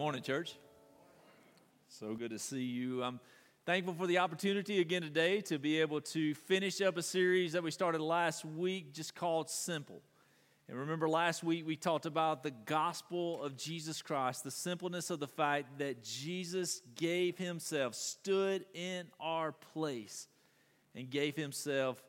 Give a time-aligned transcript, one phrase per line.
[0.00, 0.54] morning, church.
[1.88, 3.02] So good to see you.
[3.02, 3.20] I'm
[3.66, 7.62] thankful for the opportunity again today to be able to finish up a series that
[7.62, 10.00] we started last week just called Simple.
[10.70, 15.20] And remember, last week we talked about the gospel of Jesus Christ, the simpleness of
[15.20, 20.28] the fact that Jesus gave himself, stood in our place,
[20.94, 22.02] and gave himself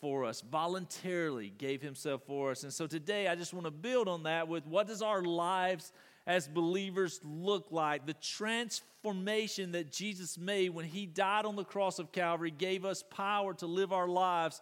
[0.00, 2.64] for us, voluntarily gave himself for us.
[2.64, 5.92] And so today I just want to build on that with what does our lives
[6.26, 8.06] as believers look like.
[8.06, 13.02] The transformation that Jesus made when he died on the cross of Calvary gave us
[13.02, 14.60] power to live our lives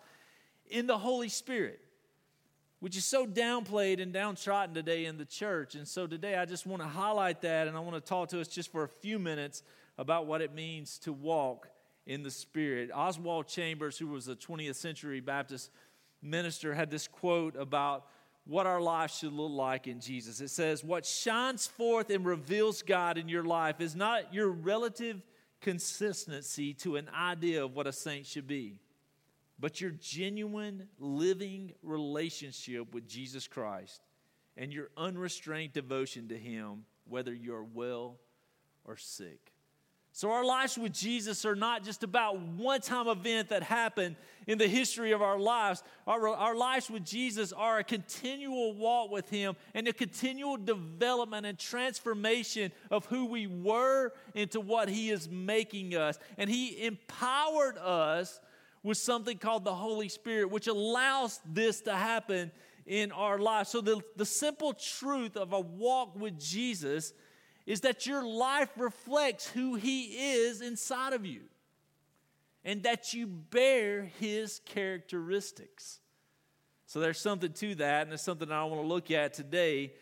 [0.68, 1.80] in the Holy Spirit,
[2.80, 5.74] which is so downplayed and downtrodden today in the church.
[5.74, 8.40] And so today I just want to highlight that and I want to talk to
[8.40, 9.62] us just for a few minutes
[9.96, 11.68] about what it means to walk
[12.06, 12.90] in the Spirit.
[12.92, 15.70] Oswald Chambers, who was a 20th century Baptist
[16.20, 18.06] minister, had this quote about
[18.46, 20.40] what our life should look like in Jesus.
[20.40, 25.22] It says, What shines forth and reveals God in your life is not your relative
[25.60, 28.78] consistency to an idea of what a saint should be,
[29.58, 34.02] but your genuine living relationship with Jesus Christ
[34.56, 38.18] and your unrestrained devotion to Him, whether you're well
[38.84, 39.53] or sick.
[40.16, 44.14] So, our lives with Jesus are not just about one time event that happened
[44.46, 45.82] in the history of our lives.
[46.06, 51.46] Our, our lives with Jesus are a continual walk with Him and a continual development
[51.46, 56.16] and transformation of who we were into what He is making us.
[56.38, 58.38] And He empowered us
[58.84, 62.52] with something called the Holy Spirit, which allows this to happen
[62.86, 63.70] in our lives.
[63.70, 67.14] So, the, the simple truth of a walk with Jesus
[67.66, 71.40] is that your life reflects who He is inside of you
[72.64, 76.00] and that you bear His characteristics.
[76.86, 79.92] So there's something to that, and it's something I want to look at today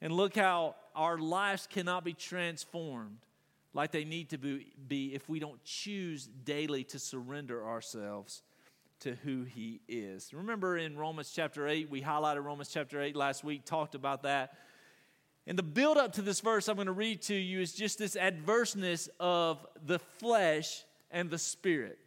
[0.00, 3.18] and look how our lives cannot be transformed
[3.72, 8.42] like they need to be if we don't choose daily to surrender ourselves
[9.00, 10.34] to who he is.
[10.34, 14.54] Remember in Romans chapter 8, we highlighted Romans chapter 8 last week, talked about that.
[15.46, 17.98] And the build up to this verse I'm going to read to you is just
[17.98, 21.98] this adverseness of the flesh and the spirit.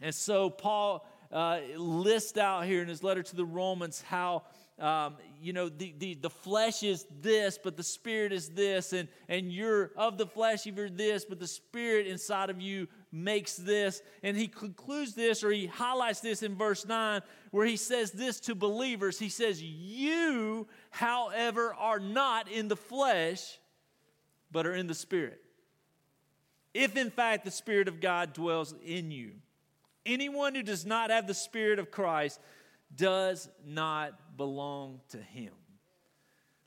[0.00, 4.44] And so Paul uh, lists out here in his letter to the Romans how
[4.80, 9.08] um, you know, the, the, the flesh is this, but the spirit is this, and,
[9.28, 13.56] and you're of the flesh, if you're this, but the spirit inside of you makes
[13.56, 14.02] this.
[14.22, 18.40] And he concludes this, or he highlights this in verse 9, where he says this
[18.40, 19.18] to believers.
[19.18, 23.58] He says, You, however, are not in the flesh,
[24.50, 25.42] but are in the spirit.
[26.74, 29.32] If in fact the Spirit of God dwells in you,
[30.06, 32.38] anyone who does not have the Spirit of Christ
[32.94, 35.52] does not belong to Him.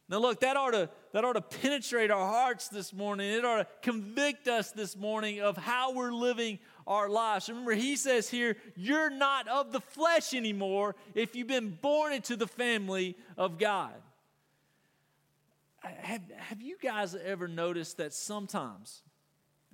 [0.07, 3.31] Now, look, that ought, to, that ought to penetrate our hearts this morning.
[3.31, 7.47] It ought to convict us this morning of how we're living our lives.
[7.47, 12.35] Remember, he says here, you're not of the flesh anymore if you've been born into
[12.35, 13.93] the family of God.
[15.79, 19.03] Have, have you guys ever noticed that sometimes,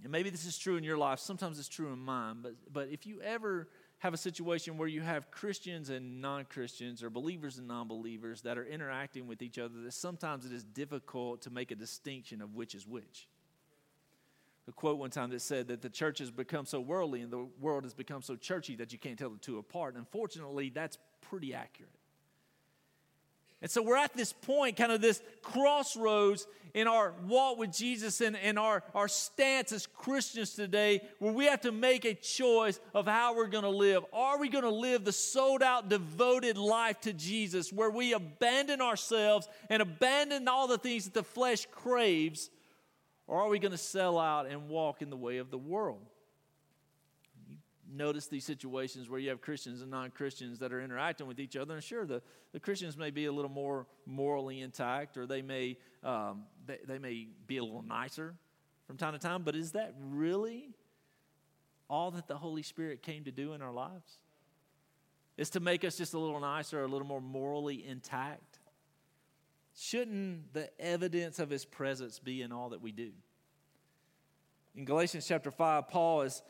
[0.03, 2.89] and maybe this is true in your life, sometimes it's true in mine, but, but
[2.89, 3.67] if you ever
[3.99, 8.41] have a situation where you have Christians and non Christians or believers and non believers
[8.41, 12.41] that are interacting with each other, that sometimes it is difficult to make a distinction
[12.41, 13.27] of which is which.
[14.67, 17.47] A quote one time that said that the church has become so worldly and the
[17.59, 19.95] world has become so churchy that you can't tell the two apart.
[19.95, 21.91] Unfortunately, that's pretty accurate.
[23.61, 26.45] And so we're at this point, kind of this crossroads
[26.75, 31.45] in our walk with Jesus and, and our, our stance as Christians today, where we
[31.45, 34.05] have to make a choice of how we're going to live.
[34.13, 38.79] Are we going to live the sold out, devoted life to Jesus, where we abandon
[38.79, 42.51] ourselves and abandon all the things that the flesh craves?
[43.25, 46.05] Or are we going to sell out and walk in the way of the world?
[47.91, 51.55] Notice these situations where you have Christians and non Christians that are interacting with each
[51.55, 51.75] other.
[51.75, 52.21] And sure, the,
[52.53, 56.99] the Christians may be a little more morally intact or they may, um, they, they
[56.99, 58.35] may be a little nicer
[58.87, 60.69] from time to time, but is that really
[61.89, 64.19] all that the Holy Spirit came to do in our lives?
[65.35, 68.59] Is to make us just a little nicer, a little more morally intact?
[69.77, 73.11] Shouldn't the evidence of His presence be in all that we do?
[74.75, 76.41] In Galatians chapter 5, Paul is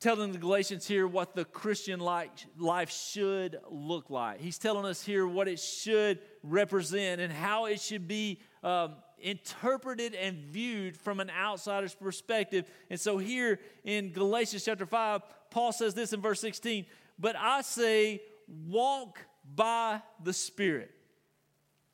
[0.00, 4.40] telling the Galatians here what the Christian life should look like.
[4.40, 10.14] He's telling us here what it should represent and how it should be um, interpreted
[10.14, 12.70] and viewed from an outsider's perspective.
[12.90, 16.86] And so, here in Galatians chapter 5, Paul says this in verse 16
[17.18, 19.18] But I say, walk
[19.54, 20.92] by the Spirit,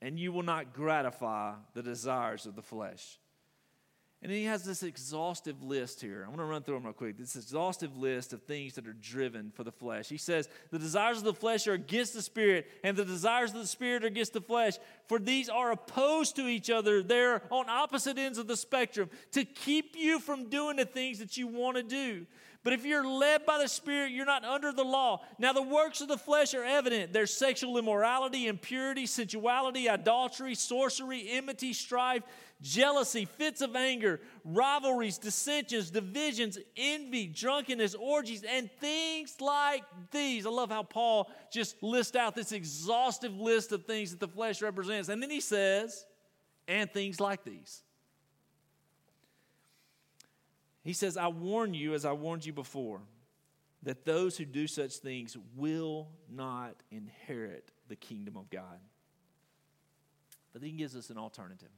[0.02, 3.18] and you will not gratify the desires of the flesh.
[4.24, 6.22] And then he has this exhaustive list here.
[6.22, 7.18] I'm going to run through them real quick.
[7.18, 10.08] This exhaustive list of things that are driven for the flesh.
[10.08, 13.58] He says, The desires of the flesh are against the spirit, and the desires of
[13.58, 14.78] the spirit are against the flesh.
[15.08, 17.02] For these are opposed to each other.
[17.02, 21.36] They're on opposite ends of the spectrum to keep you from doing the things that
[21.36, 22.24] you want to do.
[22.64, 25.20] But if you're led by the Spirit, you're not under the law.
[25.38, 31.28] Now, the works of the flesh are evident there's sexual immorality, impurity, sensuality, idolatry, sorcery,
[31.30, 32.22] enmity, strife,
[32.64, 40.46] jealousy, fits of anger, rivalries, dissensions, divisions, envy, drunkenness, orgies, and things like these.
[40.46, 44.62] I love how Paul just lists out this exhaustive list of things that the flesh
[44.62, 45.10] represents.
[45.10, 46.06] And then he says,
[46.66, 47.82] and things like these.
[50.82, 53.02] He says, I warn you, as I warned you before,
[53.82, 58.80] that those who do such things will not inherit the kingdom of God.
[60.52, 61.68] But then he gives us an alternative.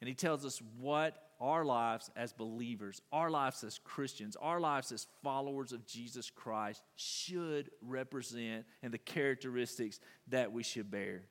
[0.00, 4.92] And he tells us what our lives as believers, our lives as Christians, our lives
[4.92, 11.22] as followers of Jesus Christ should represent and the characteristics that we should bear.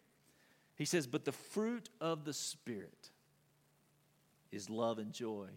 [0.75, 3.09] He says, But the fruit of the Spirit
[4.51, 5.47] is love and joy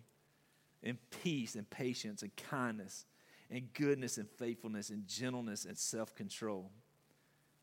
[0.83, 3.05] and peace and patience and kindness
[3.51, 6.71] and goodness and faithfulness and gentleness and self control.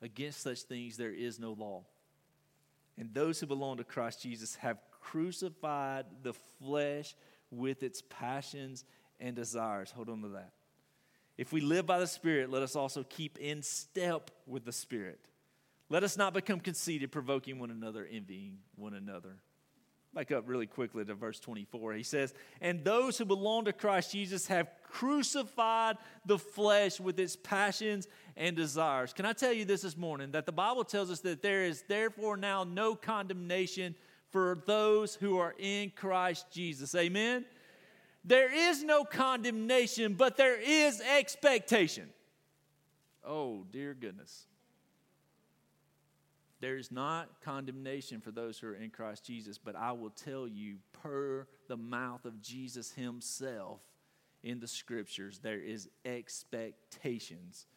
[0.01, 1.83] Against such things there is no law.
[2.97, 7.15] And those who belong to Christ Jesus have crucified the flesh
[7.51, 8.85] with its passions
[9.19, 9.91] and desires.
[9.91, 10.53] Hold on to that.
[11.37, 15.19] If we live by the Spirit, let us also keep in step with the Spirit.
[15.89, 19.37] Let us not become conceited, provoking one another, envying one another.
[20.13, 21.93] Back up really quickly to verse 24.
[21.93, 27.35] He says, And those who belong to Christ Jesus have crucified the flesh with its
[27.35, 28.07] passions
[28.37, 29.11] and desires.
[29.11, 30.31] Can I tell you this this morning?
[30.31, 33.93] That the Bible tells us that there is therefore now no condemnation
[34.31, 36.93] for those who are in Christ Jesus.
[36.95, 37.45] Amen?
[38.23, 42.09] There is no condemnation, but there is expectation.
[43.23, 44.47] Oh, dear goodness.
[46.59, 50.47] There is not condemnation for those who are in Christ Jesus, but I will tell
[50.47, 53.81] you, per the mouth of Jesus himself
[54.41, 57.67] in the scriptures, there is expectations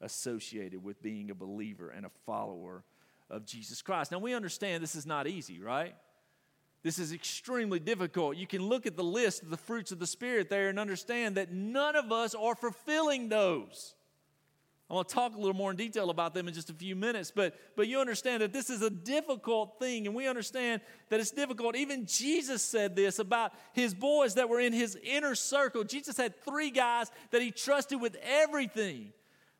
[0.00, 2.84] associated with being a believer and a follower
[3.30, 4.12] of Jesus Christ.
[4.12, 5.94] Now, we understand this is not easy, right?
[6.82, 8.36] This is extremely difficult.
[8.36, 11.36] You can look at the list of the fruits of the Spirit there and understand
[11.36, 13.94] that none of us are fulfilling those.
[14.88, 16.94] I want to talk a little more in detail about them in just a few
[16.94, 21.18] minutes, but, but you understand that this is a difficult thing, and we understand that
[21.18, 21.74] it's difficult.
[21.74, 25.82] Even Jesus said this about his boys that were in his inner circle.
[25.82, 29.12] Jesus had three guys that he trusted with everything.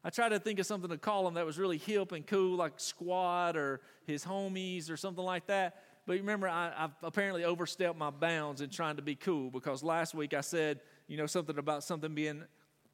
[0.06, 2.56] I tried to think of something to call him that was really hip and cool,
[2.56, 5.82] like squad or his homies or something like that.
[6.06, 10.14] But remember, I, have apparently overstepped my bounds in trying to be cool because last
[10.14, 12.44] week I said, you know, something about something being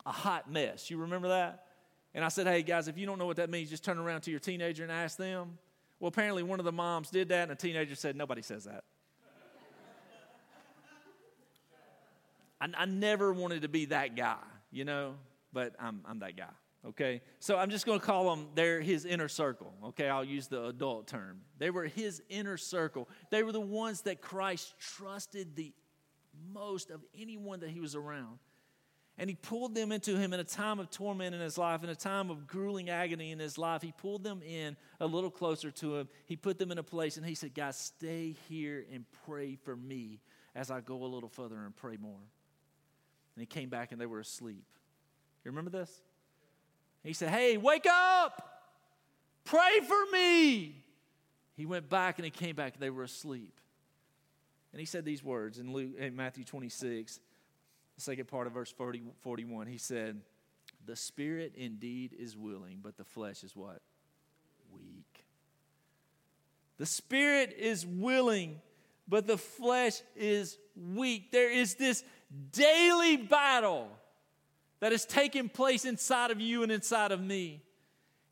[0.06, 0.90] a hot mess.
[0.90, 1.66] You remember that?
[2.14, 4.22] And I said, hey, guys, if you don't know what that means, just turn around
[4.22, 5.58] to your teenager and ask them.
[6.00, 8.84] Well, apparently one of the moms did that, and a teenager said, nobody says that.
[12.58, 14.38] I, I, never wanted to be that guy,
[14.70, 15.16] you know,
[15.52, 16.46] but I'm, I'm that guy,
[16.86, 17.20] okay?
[17.38, 20.08] So I'm just going to call them, they're his inner circle, okay?
[20.08, 21.40] I'll use the adult term.
[21.58, 23.08] They were his inner circle.
[23.30, 25.72] They were the ones that Christ trusted the
[26.52, 28.38] most of anyone that he was around.
[29.18, 31.90] And he pulled them into him in a time of torment in his life, in
[31.90, 33.82] a time of grueling agony in his life.
[33.82, 36.08] He pulled them in a little closer to him.
[36.24, 39.76] He put them in a place and he said, Guys, stay here and pray for
[39.76, 40.20] me
[40.54, 42.20] as I go a little further and pray more.
[43.34, 44.64] And he came back and they were asleep.
[45.44, 46.00] You remember this?
[47.02, 48.48] He said, Hey, wake up!
[49.44, 50.84] Pray for me!
[51.56, 53.60] He went back and he came back and they were asleep.
[54.72, 57.20] And he said these words in, Luke, in Matthew 26
[57.96, 60.20] the second part of verse 40, 41, he said,
[60.86, 63.80] The spirit indeed is willing, but the flesh is what?
[64.72, 65.24] Weak.
[66.78, 68.60] The spirit is willing,
[69.06, 71.30] but the flesh is weak.
[71.32, 72.02] There is this
[72.50, 73.88] daily battle
[74.82, 77.62] that is taking place inside of you and inside of me.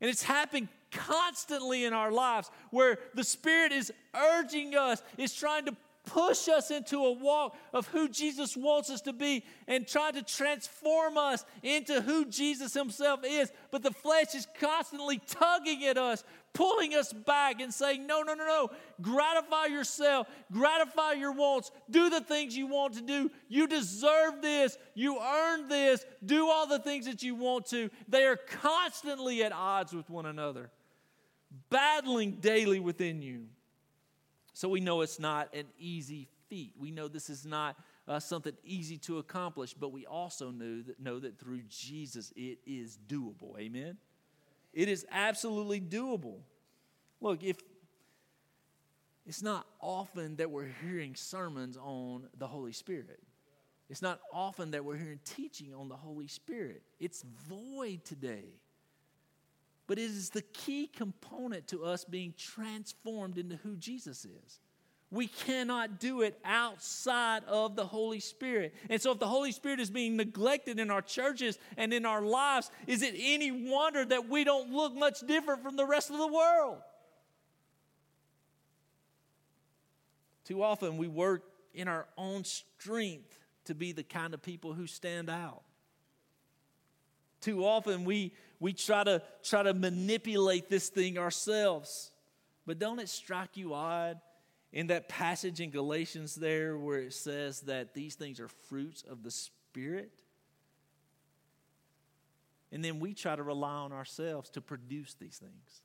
[0.01, 5.63] And it's happening constantly in our lives where the Spirit is urging us, is trying
[5.67, 10.11] to push us into a walk of who Jesus wants us to be and try
[10.11, 13.49] to transform us into who Jesus Himself is.
[13.71, 18.33] But the flesh is constantly tugging at us, pulling us back and saying, No, no,
[18.33, 18.69] no, no.
[19.01, 23.31] Gratify yourself, gratify your wants, do the things you want to do.
[23.47, 27.89] You deserve this, you earned this, do all the things that you want to.
[28.07, 30.69] They are constantly at odds with one another,
[31.69, 33.47] battling daily within you.
[34.53, 36.73] So we know it's not an easy feat.
[36.77, 37.77] We know this is not
[38.07, 42.59] uh, something easy to accomplish, but we also know that, know that through Jesus it
[42.65, 43.57] is doable.
[43.57, 43.97] Amen?
[44.73, 46.39] It is absolutely doable.
[47.19, 47.57] Look, if
[49.25, 53.19] it's not often that we're hearing sermons on the Holy Spirit.
[53.89, 56.81] It's not often that we're hearing teaching on the Holy Spirit.
[56.99, 58.45] It's void today.
[59.85, 64.59] But it is the key component to us being transformed into who Jesus is.
[65.11, 68.73] We cannot do it outside of the Holy Spirit.
[68.89, 72.21] And so, if the Holy Spirit is being neglected in our churches and in our
[72.21, 76.17] lives, is it any wonder that we don't look much different from the rest of
[76.17, 76.77] the world?
[80.45, 84.87] Too often, we work in our own strength to be the kind of people who
[84.87, 85.61] stand out.
[87.41, 92.11] Too often, we, we try, to, try to manipulate this thing ourselves.
[92.65, 94.21] But don't it strike you odd
[94.73, 99.23] in that passage in Galatians there where it says that these things are fruits of
[99.23, 100.11] the Spirit?
[102.71, 105.81] And then we try to rely on ourselves to produce these things.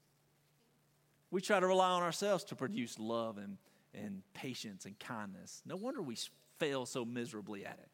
[1.31, 3.59] We try to rely on ourselves to produce love and,
[3.93, 5.62] and patience and kindness.
[5.66, 6.16] No wonder we
[6.59, 7.90] fail so miserably at it.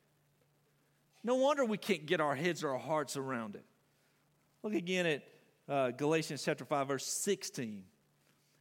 [1.24, 3.64] No wonder we can't get our heads or our hearts around it.
[4.62, 5.22] Look again at
[5.68, 7.84] uh, Galatians chapter 5, verse 16.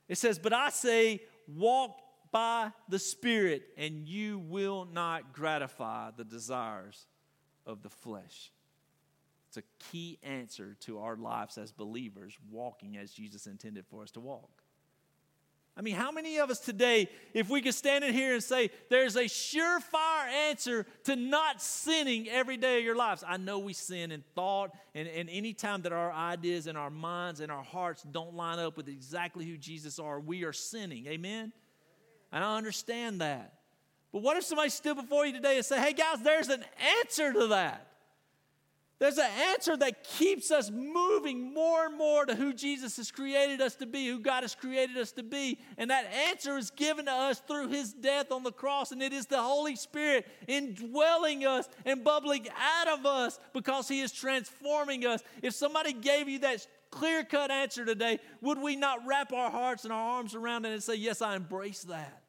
[0.08, 2.00] It says, But I say, walk
[2.32, 7.08] by the Spirit, and you will not gratify the desires
[7.66, 8.52] of the flesh.
[9.50, 14.12] It's a key answer to our lives as believers, walking as Jesus intended for us
[14.12, 14.64] to walk.
[15.76, 18.72] I mean, how many of us today, if we could stand in here and say,
[18.90, 23.24] there's a surefire answer to not sinning every day of your lives?
[23.26, 26.90] I know we sin in thought, and, and any time that our ideas and our
[26.90, 31.08] minds and our hearts don't line up with exactly who Jesus are, we are sinning.
[31.08, 31.54] Amen?
[32.32, 33.54] And I understand that.
[34.12, 36.64] But what if somebody stood before you today and said, hey guys, there's an
[37.00, 37.88] answer to that?
[39.02, 43.60] There's an answer that keeps us moving more and more to who Jesus has created
[43.60, 45.58] us to be, who God has created us to be.
[45.80, 48.92] And that answer is given to us through his death on the cross.
[48.92, 54.02] And it is the Holy Spirit indwelling us and bubbling out of us because he
[54.02, 55.24] is transforming us.
[55.42, 59.84] If somebody gave you that clear cut answer today, would we not wrap our hearts
[59.84, 62.21] and our arms around it and say, Yes, I embrace that?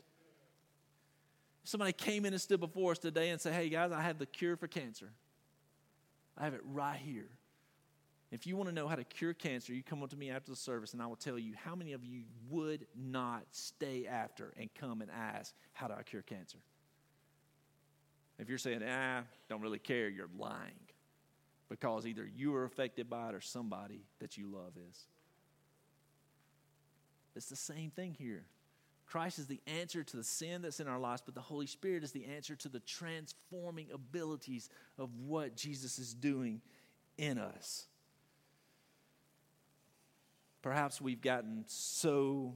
[1.64, 4.26] Somebody came in and stood before us today and said, Hey guys, I have the
[4.26, 5.10] cure for cancer.
[6.36, 7.28] I have it right here.
[8.30, 10.50] If you want to know how to cure cancer, you come up to me after
[10.50, 14.54] the service and I will tell you how many of you would not stay after
[14.56, 16.58] and come and ask, How do I cure cancer?
[18.38, 20.80] If you're saying, Ah, don't really care, you're lying.
[21.68, 25.06] Because either you are affected by it or somebody that you love is.
[27.34, 28.44] It's the same thing here.
[29.12, 32.02] Christ is the answer to the sin that's in our lives, but the Holy Spirit
[32.02, 36.62] is the answer to the transforming abilities of what Jesus is doing
[37.18, 37.84] in us.
[40.62, 42.54] Perhaps we've gotten so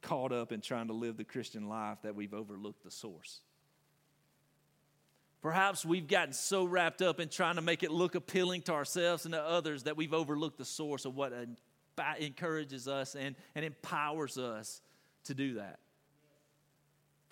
[0.00, 3.38] caught up in trying to live the Christian life that we've overlooked the source.
[5.40, 9.24] Perhaps we've gotten so wrapped up in trying to make it look appealing to ourselves
[9.24, 11.32] and to others that we've overlooked the source of what
[12.18, 14.82] encourages us and, and empowers us
[15.22, 15.78] to do that.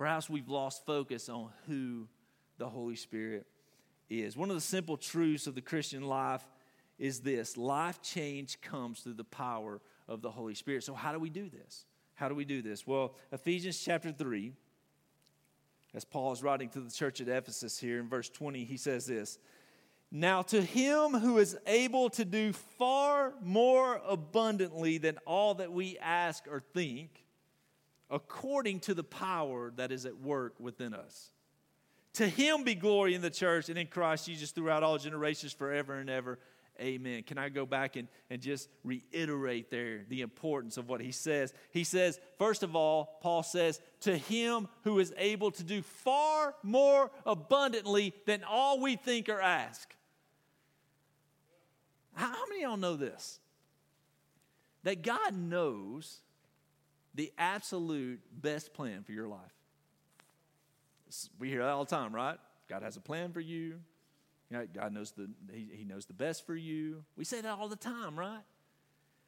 [0.01, 2.09] Perhaps we've lost focus on who
[2.57, 3.47] the Holy Spirit
[4.09, 4.35] is.
[4.35, 6.43] One of the simple truths of the Christian life
[6.99, 9.79] is this life change comes through the power
[10.09, 10.85] of the Holy Spirit.
[10.85, 11.85] So, how do we do this?
[12.15, 12.87] How do we do this?
[12.87, 14.55] Well, Ephesians chapter 3,
[15.93, 19.05] as Paul is writing to the church at Ephesus here in verse 20, he says
[19.05, 19.39] this
[20.11, 25.99] Now, to him who is able to do far more abundantly than all that we
[25.99, 27.27] ask or think,
[28.11, 31.31] according to the power that is at work within us.
[32.15, 35.95] To him be glory in the church and in Christ Jesus throughout all generations, forever
[35.95, 36.39] and ever.
[36.81, 37.23] Amen.
[37.25, 41.53] Can I go back and, and just reiterate there the importance of what he says?
[41.73, 46.55] He says, first of all, Paul says, to him who is able to do far
[46.63, 49.95] more abundantly than all we think or ask.
[52.15, 53.39] How, many of y'all know this?
[54.83, 56.21] That God knows
[57.15, 59.41] the absolute best plan for your life.
[61.39, 62.39] We hear that all the time, right?
[62.69, 63.81] God has a plan for you.
[64.75, 67.05] God knows the, he, he knows the best for you.
[67.17, 68.43] We say that all the time, right?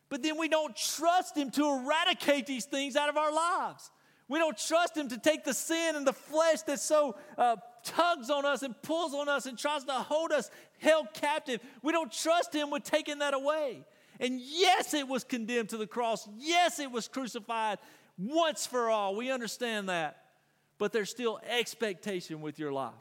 [0.09, 3.91] But then we don't trust Him to eradicate these things out of our lives.
[4.29, 8.31] We don't trust Him to take the sin and the flesh that so uh, tugs
[8.31, 11.61] on us and pulls on us and tries to hold us held captive.
[11.83, 13.85] We don't trust Him with taking that away.
[14.23, 16.27] And yes, it was condemned to the cross.
[16.39, 17.79] Yes, it was crucified
[18.17, 19.17] once for all.
[19.17, 20.19] We understand that.
[20.79, 22.93] but there's still expectation with your life.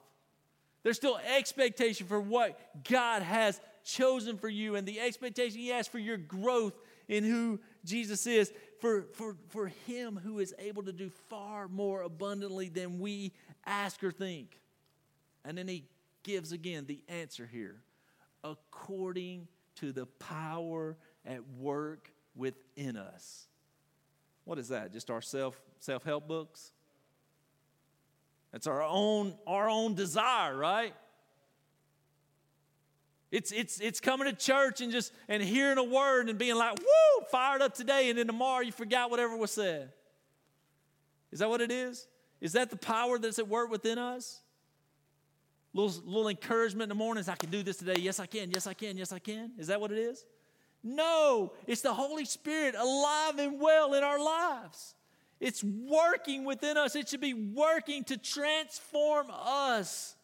[0.83, 5.87] There's still expectation for what God has chosen for you and the expectation He has
[5.87, 6.73] for your growth
[7.07, 12.03] in who Jesus is, for, for, for Him who is able to do far more
[12.03, 13.31] abundantly than we
[13.65, 14.59] ask or think.
[15.43, 15.85] And then He
[16.23, 17.81] gives again the answer here
[18.43, 19.47] according
[19.77, 23.47] to the power at work within us.
[24.45, 24.91] What is that?
[24.93, 26.71] Just our self self help books?
[28.51, 30.93] That's our own our own desire, right?
[33.31, 36.77] It's, it's, it's coming to church and just and hearing a word and being like,
[36.77, 39.93] woo, fired up today, and then tomorrow you forgot whatever was said.
[41.31, 42.07] Is that what it is?
[42.41, 44.41] Is that the power that's at work within us?
[45.73, 47.95] Little, little encouragement in the mornings, I can do this today.
[48.01, 48.51] Yes, I can.
[48.51, 48.97] Yes, I can.
[48.97, 49.51] Yes, I can.
[49.57, 50.25] Is that what it is?
[50.83, 54.95] No, it's the Holy Spirit alive and well in our lives.
[55.39, 56.95] It's working within us.
[56.95, 60.15] It should be working to transform us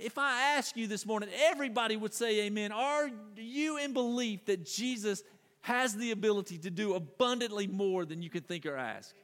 [0.00, 2.72] if I ask you this morning, everybody would say amen.
[2.72, 5.22] Are you in belief that Jesus
[5.62, 9.14] has the ability to do abundantly more than you can think or ask?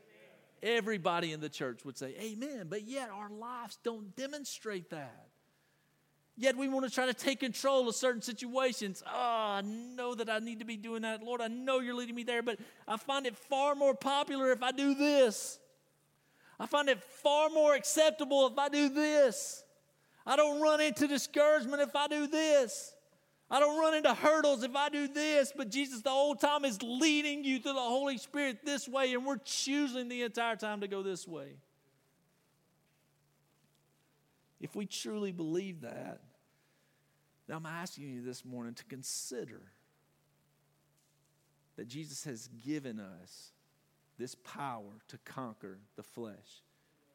[0.63, 5.29] Everybody in the church would say amen, but yet our lives don't demonstrate that.
[6.37, 9.03] Yet we want to try to take control of certain situations.
[9.07, 11.23] Oh, I know that I need to be doing that.
[11.23, 14.63] Lord, I know you're leading me there, but I find it far more popular if
[14.63, 15.61] I do this.
[16.59, 19.63] I find it far more acceptable if I do this.
[20.27, 22.95] I don't run into discouragement if I do this.
[23.51, 25.53] I don't run into hurdles if I do this.
[25.57, 29.25] But Jesus, the whole time, is leading you through the Holy Spirit this way, and
[29.25, 31.59] we're choosing the entire time to go this way.
[34.65, 36.23] If we truly believe that,
[37.47, 39.61] now I'm asking you this morning to consider
[41.77, 43.53] that Jesus has given us
[44.19, 46.63] this power to conquer the flesh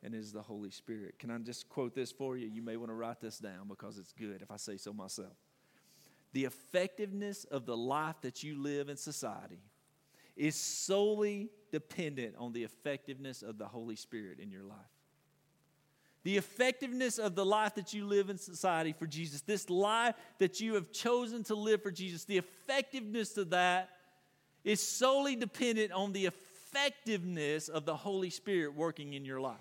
[0.04, 1.18] and is the Holy Spirit.
[1.18, 2.46] Can I just quote this for you?
[2.46, 5.34] You may want to write this down because it's good if I say so myself.
[6.34, 9.64] The effectiveness of the life that you live in society
[10.36, 14.78] is solely dependent on the effectiveness of the Holy Spirit in your life.
[16.30, 20.60] The effectiveness of the life that you live in society for Jesus, this life that
[20.62, 23.90] you have chosen to live for Jesus, the effectiveness of that
[24.64, 29.58] is solely dependent on the effectiveness of the Holy Spirit working in your life.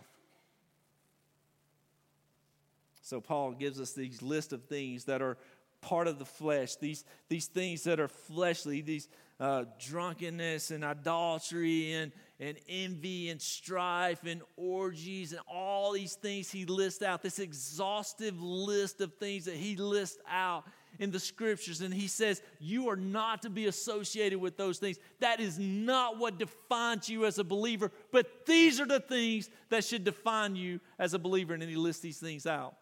[3.00, 5.38] So Paul gives us these list of things that are
[5.80, 9.08] part of the flesh, these, these things that are fleshly, these
[9.40, 16.50] uh, drunkenness and idolatry and, and envy and strife and orgies and all these things
[16.50, 20.64] he lists out, this exhaustive list of things that he lists out
[20.98, 21.80] in the scriptures.
[21.80, 24.98] And he says, You are not to be associated with those things.
[25.20, 29.84] That is not what defines you as a believer, but these are the things that
[29.84, 31.52] should define you as a believer.
[31.52, 32.74] And then he lists these things out.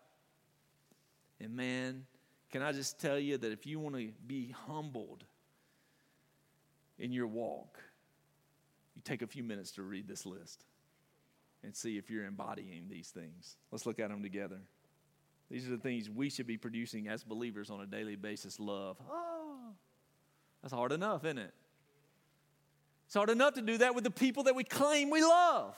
[1.39, 2.07] And man,
[2.57, 5.25] can I just tell you that if you want to be humbled
[6.99, 7.79] in your walk,
[8.95, 10.65] you take a few minutes to read this list
[11.63, 13.59] and see if you're embodying these things.
[13.71, 14.57] Let's look at them together.
[15.51, 18.97] These are the things we should be producing as believers on a daily basis love.
[19.07, 19.75] Oh,
[20.63, 21.53] that's hard enough, isn't it?
[23.05, 25.77] It's hard enough to do that with the people that we claim we love.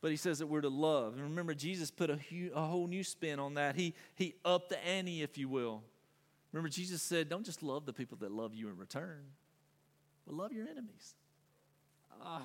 [0.00, 1.14] But he says that we're to love.
[1.14, 2.18] And remember, Jesus put a,
[2.54, 3.74] a whole new spin on that.
[3.74, 5.82] He, he upped the ante, if you will.
[6.52, 9.24] Remember, Jesus said, don't just love the people that love you in return,
[10.26, 11.14] but love your enemies.
[12.22, 12.42] Oh.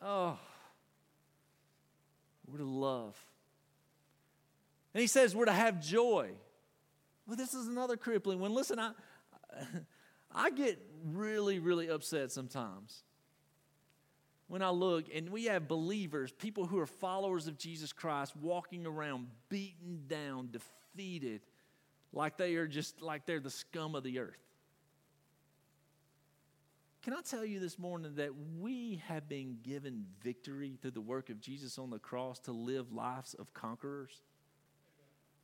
[0.00, 0.38] Oh.
[2.46, 3.16] We're to love.
[4.94, 6.30] And he says we're to have joy.
[7.26, 8.52] Well, this is another crippling one.
[8.52, 8.92] Listen, I,
[10.34, 13.02] I get really, really upset sometimes
[14.50, 18.84] when I look and we have believers, people who are followers of Jesus Christ, walking
[18.84, 21.42] around beaten down, defeated,
[22.12, 24.42] like they are just like they're the scum of the earth.
[27.04, 31.30] Can I tell you this morning that we have been given victory through the work
[31.30, 34.20] of Jesus on the cross to live lives of conquerors?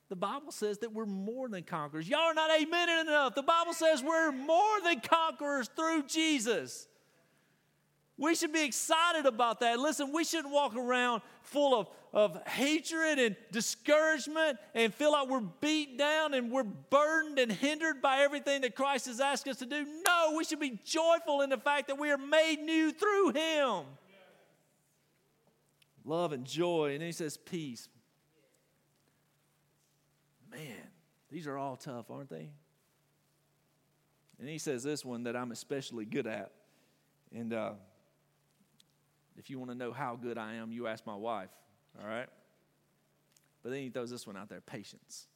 [0.09, 2.09] The Bible says that we're more than conquerors.
[2.09, 3.37] Y'all are not amen enough.
[3.37, 6.89] The Bible says we're more than conquerors through Jesus.
[8.19, 9.79] We should be excited about that.
[9.79, 15.41] Listen, we shouldn't walk around full of, of hatred and discouragement and feel like we're
[15.41, 19.67] beat down and we're burdened and hindered by everything that Christ has asked us to
[19.67, 19.87] do.
[20.07, 23.85] No, we should be joyful in the fact that we are made new through Him.
[26.07, 26.93] Love and joy.
[26.93, 27.87] And then He says, peace.
[30.51, 30.89] Man,
[31.31, 32.49] these are all tough, aren't they?
[34.41, 36.53] And He says this one that I'm especially good at.
[37.31, 37.73] And, uh,
[39.39, 41.51] If you want to know how good I am, you ask my wife,
[42.01, 42.29] all right?
[43.63, 45.27] But then he throws this one out there patience.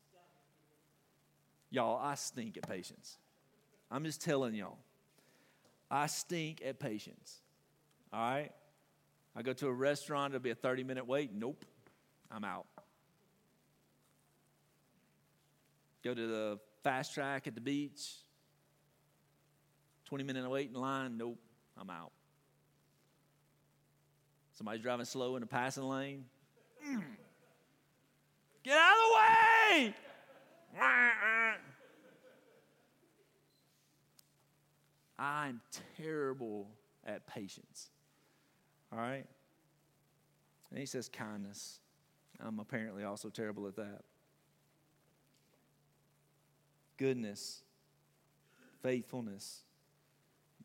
[1.71, 3.19] Y'all, I stink at patience.
[3.91, 4.79] I'm just telling y'all.
[5.91, 7.41] I stink at patience.
[8.13, 8.51] All right?
[9.37, 11.33] I go to a restaurant, it'll be a 30 minute wait.
[11.33, 11.65] Nope,
[12.31, 12.67] I'm out.
[16.03, 18.15] Go to the fast track at the beach,
[20.07, 21.17] 20 minute wait in line.
[21.17, 21.39] Nope,
[21.79, 22.13] I'm out.
[24.61, 26.27] Somebody's driving slow in the passing lane.
[26.87, 27.03] Mm.
[28.63, 29.95] Get out of the way!
[35.19, 35.63] I'm
[35.97, 36.69] terrible
[37.07, 37.89] at patience.
[38.93, 39.25] All right?
[40.69, 41.79] And he says kindness.
[42.39, 44.03] I'm apparently also terrible at that.
[46.99, 47.63] Goodness,
[48.83, 49.63] faithfulness,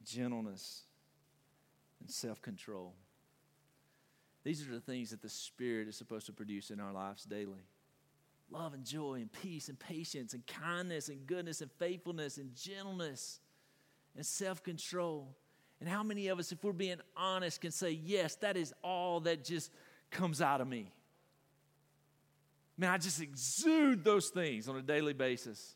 [0.04, 0.82] gentleness,
[2.02, 2.94] and self control.
[4.46, 7.66] These are the things that the Spirit is supposed to produce in our lives daily
[8.52, 13.40] love and joy and peace and patience and kindness and goodness and faithfulness and gentleness
[14.16, 15.36] and self control.
[15.82, 19.20] And how many of us, if we're being honest, can say, Yes, that is all
[19.22, 19.72] that just
[20.12, 20.92] comes out of me?
[22.78, 25.76] Man, I just exude those things on a daily basis.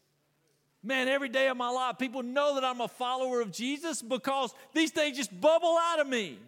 [0.84, 4.54] Man, every day of my life, people know that I'm a follower of Jesus because
[4.74, 6.40] these things just bubble out of me.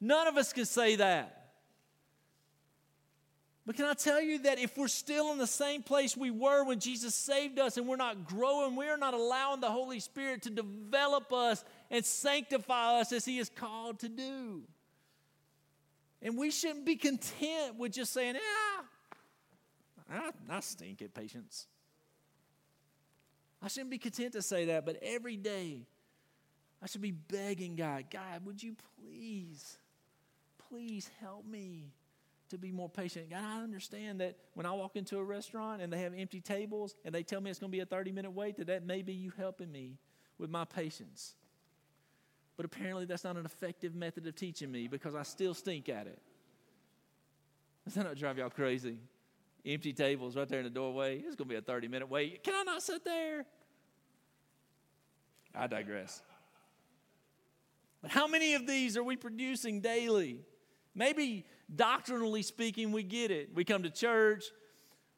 [0.00, 1.37] None of us can say that.
[3.68, 6.64] But can I tell you that if we're still in the same place we were
[6.64, 10.50] when Jesus saved us and we're not growing, we're not allowing the Holy Spirit to
[10.50, 14.62] develop us and sanctify us as He is called to do.
[16.22, 18.84] And we shouldn't be content with just saying, yeah,
[20.10, 21.66] I, I stink at patience.
[23.62, 25.82] I shouldn't be content to say that, but every day
[26.82, 29.76] I should be begging God, God, would you please,
[30.70, 31.92] please help me
[32.48, 33.30] to be more patient.
[33.30, 36.94] God, I understand that when I walk into a restaurant and they have empty tables
[37.04, 39.02] and they tell me it's going to be a 30 minute wait, that that may
[39.02, 39.98] be you helping me
[40.38, 41.34] with my patience.
[42.56, 46.06] But apparently, that's not an effective method of teaching me because I still stink at
[46.06, 46.18] it.
[47.84, 48.98] Does that not drive y'all crazy?
[49.64, 51.18] Empty tables right there in the doorway.
[51.18, 52.42] It's going to be a 30 minute wait.
[52.42, 53.46] Can I not sit there?
[55.54, 56.22] I digress.
[58.02, 60.40] But how many of these are we producing daily?
[60.94, 63.50] Maybe doctrinally speaking, we get it.
[63.54, 64.44] We come to church,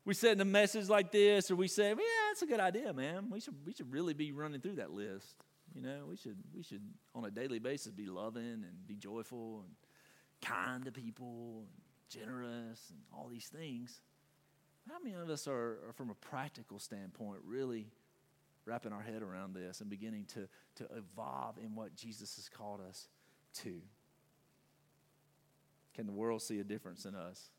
[0.05, 2.93] we send a message like this, or we say, well, yeah, that's a good idea,
[2.93, 3.29] man.
[3.31, 5.37] We should, we should really be running through that list.
[5.75, 6.83] You know, we should, we should,
[7.15, 9.75] on a daily basis, be loving and be joyful and
[10.43, 11.69] kind to people and
[12.09, 14.01] generous and all these things.
[14.89, 17.87] How many of us are, are from a practical standpoint, really
[18.65, 22.81] wrapping our head around this and beginning to, to evolve in what Jesus has called
[22.81, 23.09] us
[23.63, 23.81] to?
[26.01, 27.51] Can the world see a difference in us?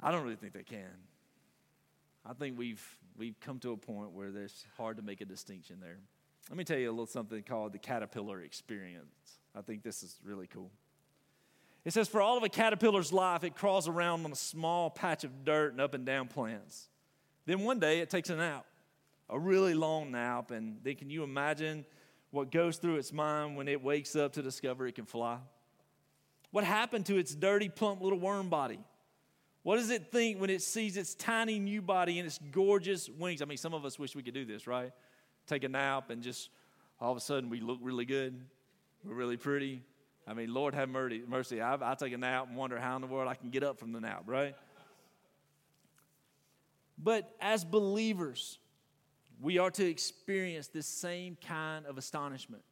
[0.00, 0.86] I don't really think they can.
[2.24, 2.80] I think we've
[3.18, 5.98] we've come to a point where it's hard to make a distinction there.
[6.48, 9.40] Let me tell you a little something called the caterpillar experience.
[9.56, 10.70] I think this is really cool.
[11.84, 15.24] It says, for all of a caterpillar's life, it crawls around on a small patch
[15.24, 16.90] of dirt and up and down plants.
[17.44, 18.66] Then one day it takes a nap,
[19.28, 20.52] a really long nap.
[20.52, 21.84] And then can you imagine
[22.30, 25.40] what goes through its mind when it wakes up to discover it can fly?
[26.50, 28.80] What happened to its dirty, plump little worm body?
[29.62, 33.42] What does it think when it sees its tiny new body and its gorgeous wings?
[33.42, 34.90] I mean, some of us wish we could do this, right?
[35.46, 36.50] Take a nap and just
[37.00, 38.40] all of a sudden we look really good.
[39.04, 39.82] We're really pretty.
[40.26, 41.22] I mean, Lord have mercy.
[41.26, 41.60] mercy.
[41.60, 43.78] I, I take a nap and wonder how in the world I can get up
[43.78, 44.54] from the nap, right?
[46.98, 48.58] But as believers,
[49.40, 52.62] we are to experience this same kind of astonishment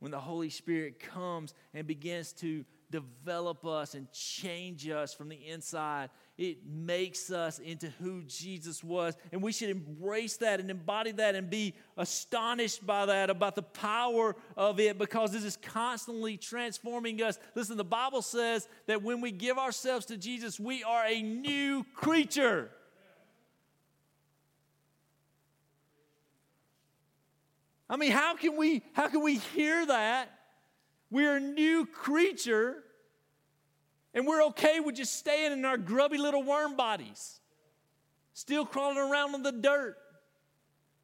[0.00, 5.36] when the Holy Spirit comes and begins to develop us and change us from the
[5.46, 6.10] inside.
[6.36, 9.16] It makes us into who Jesus was.
[9.30, 13.62] And we should embrace that and embody that and be astonished by that, about the
[13.62, 17.38] power of it, because this is constantly transforming us.
[17.54, 21.84] Listen, the Bible says that when we give ourselves to Jesus, we are a new
[21.94, 22.70] creature.
[27.90, 30.30] I mean, how can we how can we hear that?
[31.10, 32.76] We're a new creature,
[34.14, 37.40] and we're okay with just staying in our grubby little worm bodies,
[38.32, 39.96] still crawling around in the dirt,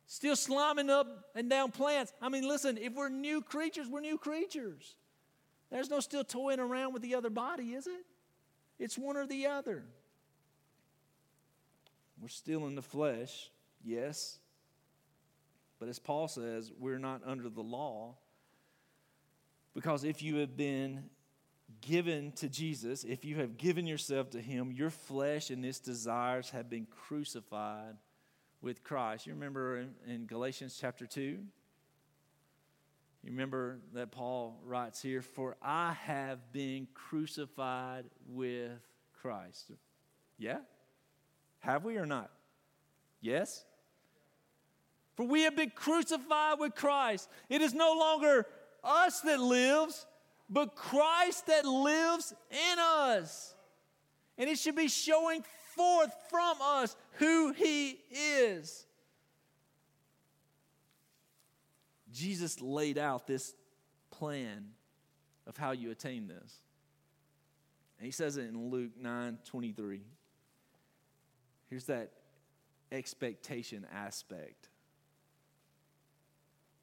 [0.06, 2.12] still sliming up and down plants.
[2.22, 4.94] I mean, listen, if we're new creatures, we're new creatures.
[5.72, 8.06] There's no still toying around with the other body, is it?
[8.78, 9.82] It's one or the other.
[12.22, 13.50] We're still in the flesh,
[13.84, 14.38] yes.
[15.78, 18.16] But as Paul says, we're not under the law.
[19.74, 21.10] Because if you have been
[21.80, 26.50] given to Jesus, if you have given yourself to Him, your flesh and its desires
[26.50, 27.96] have been crucified
[28.62, 29.26] with Christ.
[29.26, 31.20] You remember in, in Galatians chapter 2?
[31.20, 38.70] You remember that Paul writes here, For I have been crucified with
[39.20, 39.72] Christ.
[40.38, 40.58] Yeah?
[41.58, 42.30] Have we or not?
[43.20, 43.64] Yes?
[45.16, 47.28] For we have been crucified with Christ.
[47.48, 48.46] It is no longer
[48.84, 50.06] us that lives,
[50.48, 53.54] but Christ that lives in us.
[54.38, 55.42] And it should be showing
[55.74, 58.86] forth from us who he is.
[62.12, 63.54] Jesus laid out this
[64.10, 64.68] plan
[65.46, 66.60] of how you attain this.
[67.98, 70.02] And he says it in Luke 9 23.
[71.68, 72.12] Here's that
[72.92, 74.68] expectation aspect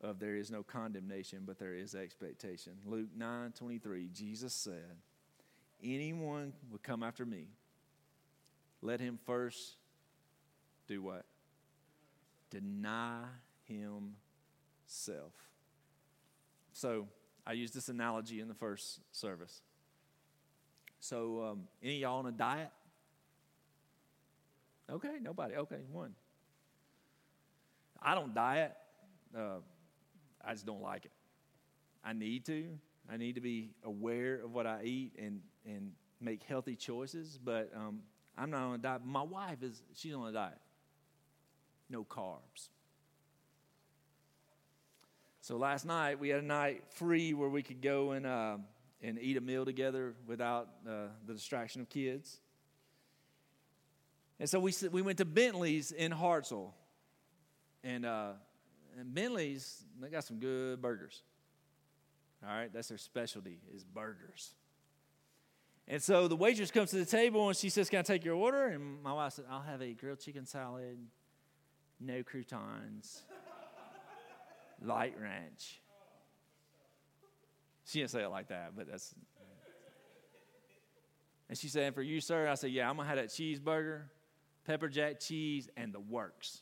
[0.03, 2.73] of there is no condemnation, but there is expectation.
[2.85, 4.97] Luke 9 23, Jesus said,
[5.81, 7.47] Anyone would come after me,
[8.81, 9.77] let him first
[10.87, 11.25] do what?
[12.49, 13.23] Deny
[13.63, 15.33] himself.
[16.73, 17.07] So
[17.45, 19.61] I used this analogy in the first service.
[20.99, 22.69] So, um, any y'all on a diet?
[24.89, 25.55] Okay, nobody.
[25.55, 26.13] Okay, one.
[28.01, 28.73] I don't diet.
[29.37, 29.59] Uh,
[30.43, 31.11] I just don't like it.
[32.03, 32.65] I need to.
[33.09, 37.71] I need to be aware of what I eat and, and make healthy choices, but
[37.75, 37.99] um,
[38.37, 39.01] I'm not on a diet.
[39.05, 40.59] My wife is, she's on a diet.
[41.89, 42.69] No carbs.
[45.41, 48.57] So last night we had a night free where we could go and, uh,
[49.01, 52.39] and eat a meal together without uh, the distraction of kids.
[54.39, 56.71] And so we, we went to Bentley's in Hartselle.
[57.83, 58.31] And uh,
[58.99, 61.23] and Bentley's, they got some good burgers.
[62.43, 64.53] All right, that's their specialty is burgers.
[65.87, 68.35] And so the waitress comes to the table and she says, Can I take your
[68.35, 68.67] order?
[68.67, 70.97] And my wife said, I'll have a grilled chicken salad,
[71.99, 73.23] no croutons,
[74.81, 75.81] light ranch.
[77.85, 79.13] She didn't say it like that, but that's.
[81.49, 82.47] And she said, and For you, sir?
[82.47, 84.03] I said, Yeah, I'm going to have that cheeseburger,
[84.65, 86.61] pepper jack cheese, and the works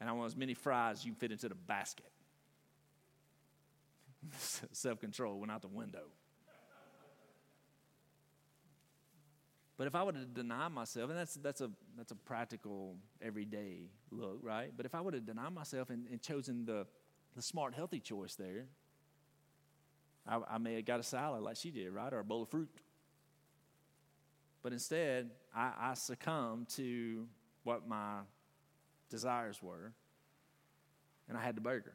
[0.00, 2.10] and I want as many fries as you can fit into the basket.
[4.72, 6.04] Self control went out the window.
[9.76, 13.88] But if I would have denied myself, and that's, that's, a, that's a practical, everyday
[14.10, 14.70] look, right?
[14.76, 16.86] But if I would have denied myself and, and chosen the,
[17.34, 18.66] the smart, healthy choice there,
[20.28, 22.12] I, I may have got a salad like she did, right?
[22.12, 22.68] Or a bowl of fruit.
[24.62, 27.26] But instead, I, I succumbed to
[27.64, 28.18] what my
[29.10, 29.92] desires were,
[31.28, 31.94] and I had the burger.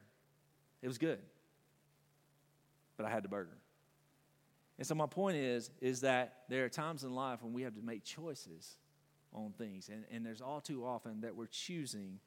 [0.81, 1.19] It was good,
[2.97, 3.57] but I had the burger.
[4.77, 7.75] And so my point is, is that there are times in life when we have
[7.75, 8.77] to make choices
[9.33, 12.19] on things, and, and there's all too often that we're choosing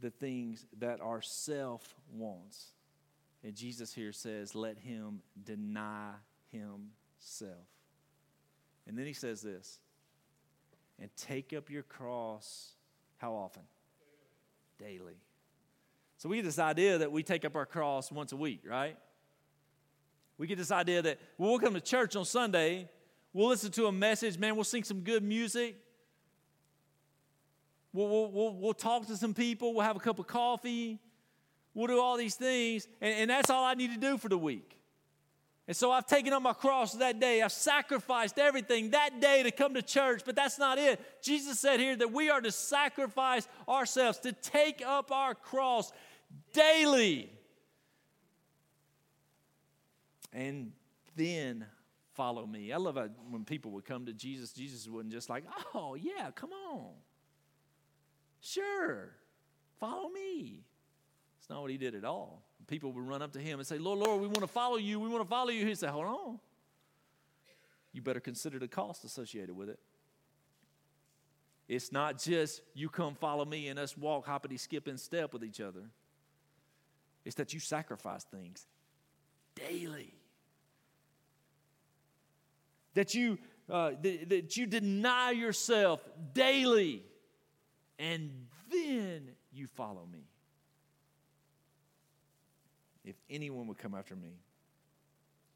[0.00, 2.72] the things that our self wants.
[3.44, 6.10] And Jesus here says, let him deny
[6.50, 7.66] himself.
[8.86, 9.80] And then he says this,
[11.00, 12.72] and take up your cross
[13.18, 13.62] how often?
[14.82, 15.14] Daily.
[16.16, 18.96] So we get this idea that we take up our cross once a week, right?
[20.38, 22.88] We get this idea that well, come to church on Sunday,
[23.32, 25.76] we'll listen to a message, man, we'll sing some good music,
[27.92, 30.98] we'll, we'll, we'll, we'll talk to some people, we'll have a cup of coffee,
[31.74, 34.38] we'll do all these things, and, and that's all I need to do for the
[34.38, 34.78] week.
[35.68, 37.40] And so I've taken up my cross that day.
[37.40, 41.00] I've sacrificed everything that day to come to church, but that's not it.
[41.22, 45.92] Jesus said here that we are to sacrifice ourselves, to take up our cross
[46.52, 47.30] daily.
[50.32, 50.72] And
[51.14, 51.66] then
[52.14, 52.72] follow me.
[52.72, 55.44] I love it when people would come to Jesus, Jesus wouldn't just like,
[55.74, 56.90] oh, yeah, come on.
[58.40, 59.10] Sure,
[59.78, 60.64] follow me.
[61.38, 63.78] It's not what he did at all people would run up to him and say,
[63.78, 65.00] Lord, Lord, we want to follow you.
[65.00, 65.66] We want to follow you.
[65.66, 66.40] He'd say, Hold on.
[67.92, 69.78] You better consider the cost associated with it.
[71.68, 75.44] It's not just you come follow me and us walk hoppity skip and step with
[75.44, 75.82] each other.
[77.24, 78.66] It's that you sacrifice things
[79.54, 80.12] daily.
[82.94, 83.38] That you
[83.70, 86.00] uh, th- that you deny yourself
[86.34, 87.02] daily,
[87.98, 88.30] and
[88.70, 90.26] then you follow me.
[93.04, 94.38] If anyone would come after me,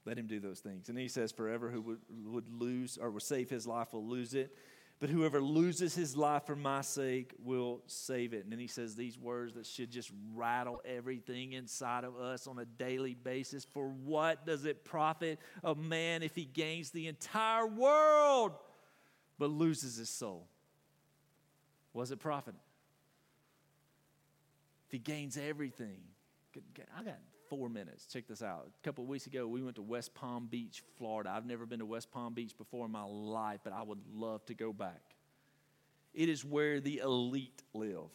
[0.05, 0.89] let him do those things.
[0.89, 4.35] And he says, Forever who would, would lose or would save his life will lose
[4.35, 4.57] it.
[4.99, 8.45] But whoever loses his life for my sake will save it.
[8.45, 12.59] And then he says these words that should just rattle everything inside of us on
[12.59, 13.65] a daily basis.
[13.65, 18.53] For what does it profit a man if he gains the entire world
[19.39, 20.49] but loses his soul?
[21.93, 22.55] Was it profit?
[24.87, 25.99] If he gains everything,
[26.97, 28.07] I got four minutes.
[28.07, 28.69] Check this out.
[28.69, 31.31] A couple weeks ago, we went to West Palm Beach, Florida.
[31.35, 34.45] I've never been to West Palm Beach before in my life, but I would love
[34.47, 35.03] to go back.
[36.15, 38.11] It is where the elite live.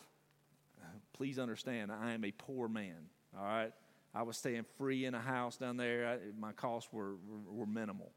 [1.14, 2.98] Please understand, I am a poor man,
[3.38, 3.72] all right?
[4.14, 6.08] I was staying free in a house down there.
[6.08, 8.12] I, my costs were, were, were minimal.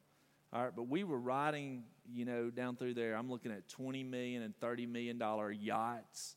[0.53, 3.15] All right, but we were riding, you know, down through there.
[3.15, 6.37] I'm looking at 20 million and 30 million dollar yachts,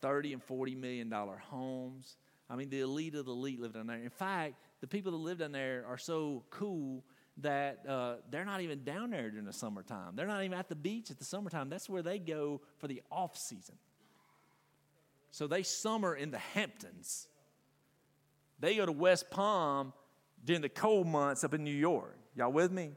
[0.00, 2.16] 30 and 40 million dollar homes.
[2.52, 3.96] I mean, the elite of the elite live down there.
[3.96, 7.02] In fact, the people that live down there are so cool
[7.38, 10.16] that uh, they're not even down there during the summertime.
[10.16, 11.70] They're not even at the beach at the summertime.
[11.70, 13.76] That's where they go for the off season.
[15.30, 17.26] So they summer in the Hamptons.
[18.60, 19.94] They go to West Palm
[20.44, 22.18] during the cold months up in New York.
[22.36, 22.90] Y'all with me?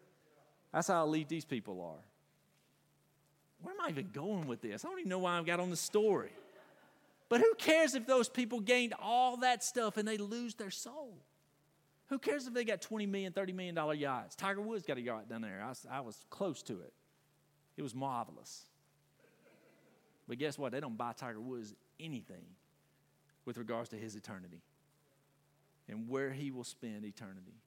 [0.74, 2.04] That's how elite these people are.
[3.62, 4.84] Where am I even going with this?
[4.84, 6.32] I don't even know why I've got on the story.
[7.36, 11.18] But who cares if those people gained all that stuff and they lose their soul?
[12.08, 14.38] Who cares if they got 20 million, 30 million dollar yachts?
[14.38, 15.62] Tiger Woods got a yacht down there.
[15.62, 16.94] I, I was close to it.
[17.76, 18.62] It was marvelous.
[20.30, 20.72] But guess what?
[20.72, 22.46] They don't buy Tiger Woods anything
[23.44, 24.62] with regards to his eternity
[25.90, 27.60] and where he will spend eternity.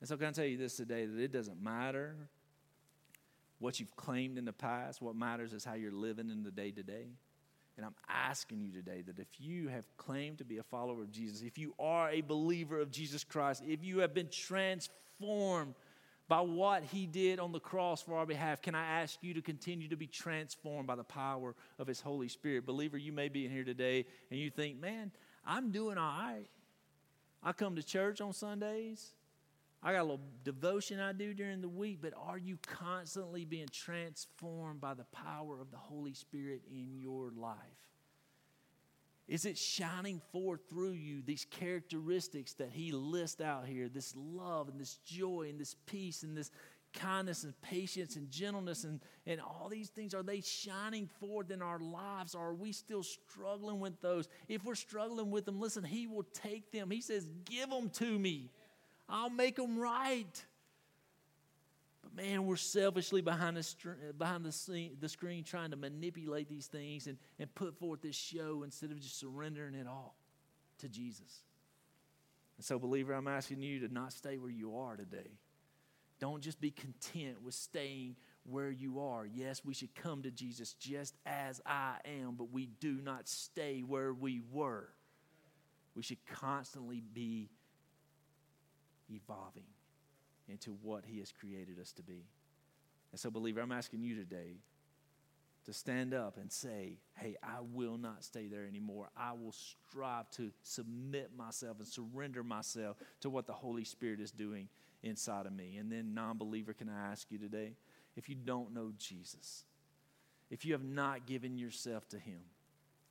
[0.00, 2.14] And so, can I tell you this today that it doesn't matter
[3.58, 6.72] what you've claimed in the past, what matters is how you're living in the day
[6.72, 7.06] to day.
[7.76, 11.10] And I'm asking you today that if you have claimed to be a follower of
[11.10, 15.74] Jesus, if you are a believer of Jesus Christ, if you have been transformed
[16.28, 19.42] by what he did on the cross for our behalf, can I ask you to
[19.42, 22.66] continue to be transformed by the power of his Holy Spirit?
[22.66, 25.10] Believer, you may be in here today and you think, man,
[25.46, 26.46] I'm doing all right.
[27.42, 29.12] I come to church on Sundays.
[29.82, 33.68] I got a little devotion I do during the week, but are you constantly being
[33.72, 37.56] transformed by the power of the Holy Spirit in your life?
[39.26, 44.68] Is it shining forth through you these characteristics that he lists out here this love
[44.68, 46.50] and this joy and this peace and this
[46.92, 50.14] kindness and patience and gentleness and, and all these things?
[50.14, 52.34] Are they shining forth in our lives?
[52.34, 54.28] Are we still struggling with those?
[54.48, 56.90] If we're struggling with them, listen, he will take them.
[56.90, 58.50] He says, Give them to me.
[59.08, 60.44] I'll make them right.
[62.02, 66.66] But man, we're selfishly behind the, behind the, scene, the screen trying to manipulate these
[66.66, 70.16] things and, and put forth this show instead of just surrendering it all
[70.78, 71.42] to Jesus.
[72.56, 75.38] And so, believer, I'm asking you to not stay where you are today.
[76.20, 79.26] Don't just be content with staying where you are.
[79.26, 83.80] Yes, we should come to Jesus just as I am, but we do not stay
[83.80, 84.88] where we were.
[85.94, 87.50] We should constantly be
[89.12, 89.66] evolving
[90.48, 92.24] into what He has created us to be.
[93.10, 94.56] And so, believer, I'm asking you today
[95.64, 99.10] to stand up and say, Hey, I will not stay there anymore.
[99.16, 104.32] I will strive to submit myself and surrender myself to what the Holy Spirit is
[104.32, 104.68] doing
[105.02, 105.76] inside of me.
[105.76, 107.74] And then, non believer, can I ask you today,
[108.16, 109.64] if you don't know Jesus,
[110.50, 112.40] if you have not given yourself to Him,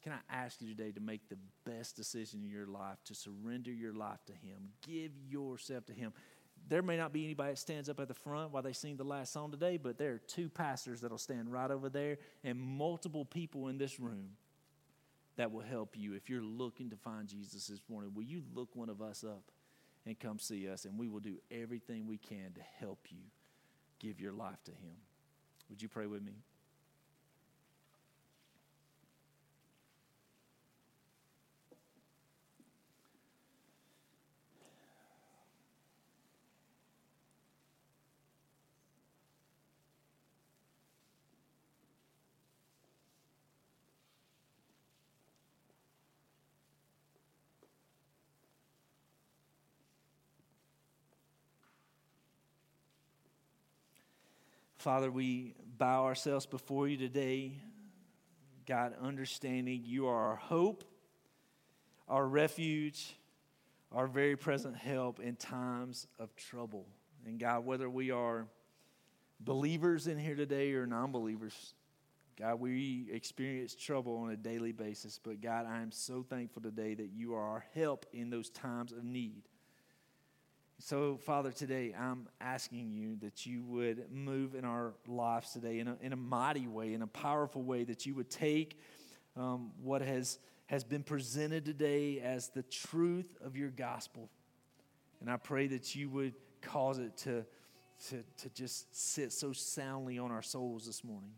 [0.01, 3.71] can I ask you today to make the best decision in your life, to surrender
[3.71, 4.69] your life to Him?
[4.81, 6.13] Give yourself to Him.
[6.67, 9.03] There may not be anybody that stands up at the front while they sing the
[9.03, 13.25] last song today, but there are two pastors that'll stand right over there and multiple
[13.25, 14.31] people in this room
[15.37, 16.13] that will help you.
[16.13, 19.43] If you're looking to find Jesus this morning, will you look one of us up
[20.05, 20.85] and come see us?
[20.85, 23.21] And we will do everything we can to help you
[23.99, 24.95] give your life to Him.
[25.69, 26.33] Would you pray with me?
[54.81, 57.61] Father, we bow ourselves before you today.
[58.65, 60.83] God, understanding you are our hope,
[62.07, 63.15] our refuge,
[63.91, 66.87] our very present help in times of trouble.
[67.27, 68.47] And God, whether we are
[69.39, 71.75] believers in here today or non believers,
[72.35, 75.19] God, we experience trouble on a daily basis.
[75.23, 78.93] But God, I am so thankful today that you are our help in those times
[78.93, 79.43] of need.
[80.83, 85.87] So, Father, today I'm asking you that you would move in our lives today in
[85.87, 88.79] a, in a mighty way, in a powerful way, that you would take
[89.37, 94.27] um, what has, has been presented today as the truth of your gospel.
[95.19, 97.45] And I pray that you would cause it to,
[98.09, 101.33] to, to just sit so soundly on our souls this morning.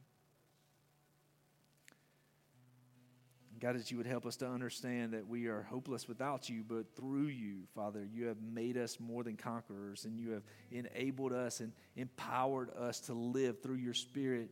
[3.63, 6.83] God, that you would help us to understand that we are hopeless without you, but
[6.97, 11.61] through you, Father, you have made us more than conquerors, and you have enabled us
[11.61, 14.49] and empowered us to live through your Spirit.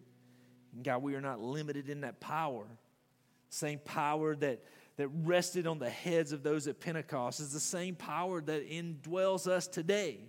[0.74, 2.66] And God, we are not limited in that power.
[3.49, 4.64] Same power that,
[4.95, 9.45] that rested on the heads of those at Pentecost is the same power that indwells
[9.45, 10.20] us today,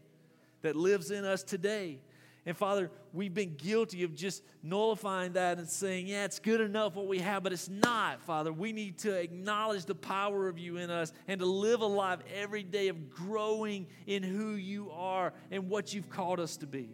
[0.62, 2.00] that lives in us today.
[2.44, 6.96] And Father, we've been guilty of just nullifying that and saying, yeah, it's good enough
[6.96, 8.52] what we have, but it's not, Father.
[8.52, 12.18] We need to acknowledge the power of you in us and to live a life
[12.34, 16.90] every day of growing in who you are and what you've called us to be.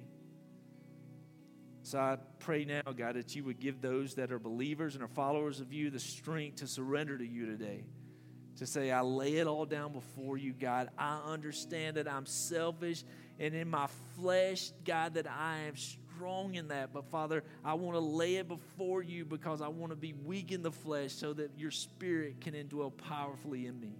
[1.83, 5.09] So I pray now, God, that you would give those that are believers and are
[5.09, 7.85] followers of you the strength to surrender to you today.
[8.57, 10.91] To say, I lay it all down before you, God.
[10.99, 13.05] I understand that I'm selfish
[13.39, 16.93] and in my flesh, God, that I am strong in that.
[16.93, 20.51] But Father, I want to lay it before you because I want to be weak
[20.51, 23.95] in the flesh so that your spirit can indwell powerfully in me.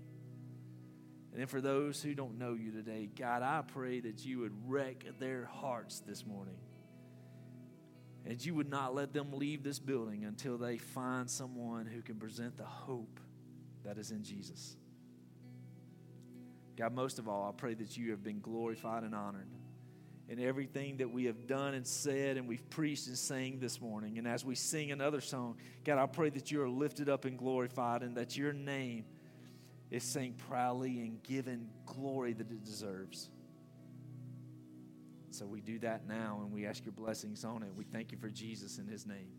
[1.33, 4.55] And then for those who don't know you today, God, I pray that you would
[4.67, 6.57] wreck their hearts this morning.
[8.27, 12.17] And you would not let them leave this building until they find someone who can
[12.17, 13.21] present the hope
[13.85, 14.77] that is in Jesus.
[16.79, 19.49] God, most of all, I pray that you have been glorified and honored
[20.29, 24.17] in everything that we have done and said and we've preached and sang this morning.
[24.17, 27.37] And as we sing another song, God, I pray that you are lifted up and
[27.37, 29.07] glorified and that your name
[29.91, 33.29] is sang proudly and given glory that it deserves.
[35.31, 37.71] So we do that now and we ask your blessings on it.
[37.75, 39.33] We thank you for Jesus in his name.